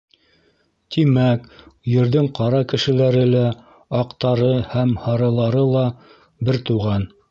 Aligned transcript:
Тимәк, 0.95 1.43
Ерҙең 1.91 2.31
ҡара 2.41 2.63
кешеләре 2.73 3.23
лә, 3.35 3.45
аҡтары 4.03 4.53
һәм 4.75 4.99
һарылары 5.07 5.67
ла 5.79 5.89
бер 6.51 6.65
туған. 6.71 7.13